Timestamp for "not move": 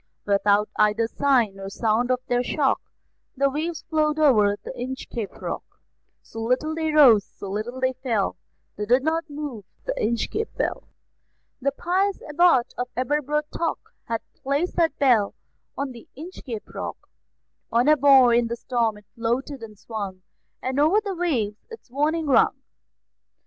9.03-9.63